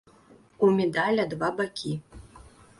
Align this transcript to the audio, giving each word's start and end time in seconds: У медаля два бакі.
У 0.67 0.69
медаля 0.77 1.27
два 1.37 1.53
бакі. 1.63 1.93